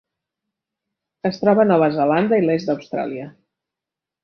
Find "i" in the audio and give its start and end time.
2.41-2.47